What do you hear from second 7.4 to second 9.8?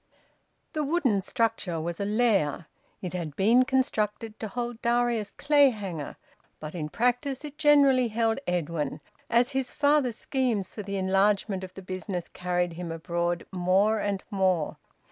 it generally held Edwin, as his